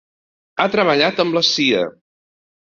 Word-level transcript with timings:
Ha 0.63 0.65
treballat 0.75 1.21
amb 1.25 1.37
la 1.39 1.45
Cia. 1.51 1.85